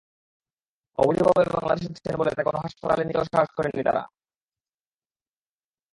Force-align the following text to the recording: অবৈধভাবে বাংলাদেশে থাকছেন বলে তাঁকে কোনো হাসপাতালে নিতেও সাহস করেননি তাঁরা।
অবৈধভাবে 0.97 1.43
বাংলাদেশে 1.55 1.89
থাকছেন 1.89 2.15
বলে 2.19 2.29
তাঁকে 2.29 2.47
কোনো 2.47 2.59
হাসপাতালে 2.63 3.03
নিতেও 3.05 3.29
সাহস 3.31 3.49
করেননি 3.57 3.83
তাঁরা। 3.87 4.03